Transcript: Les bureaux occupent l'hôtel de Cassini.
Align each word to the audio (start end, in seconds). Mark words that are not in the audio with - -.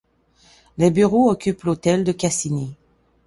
Les 0.79 0.89
bureaux 0.89 1.29
occupent 1.29 1.61
l'hôtel 1.63 2.03
de 2.03 2.11
Cassini. 2.11 2.75